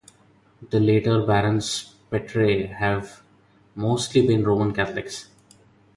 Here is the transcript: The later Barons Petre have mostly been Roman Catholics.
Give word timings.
The 0.71 0.79
later 0.79 1.23
Barons 1.27 1.93
Petre 2.09 2.65
have 2.65 3.21
mostly 3.75 4.25
been 4.25 4.43
Roman 4.43 4.73
Catholics. 4.73 5.29